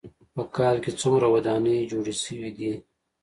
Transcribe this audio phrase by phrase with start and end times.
[0.35, 2.71] په کال کې څومره ودانۍ جوړې شوې دي.